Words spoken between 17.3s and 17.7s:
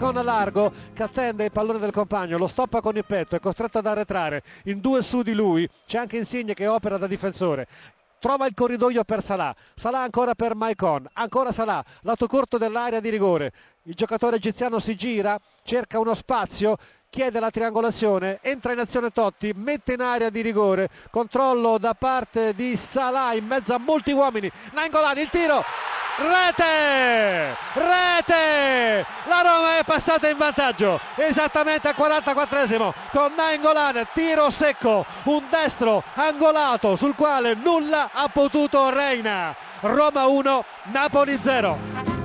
la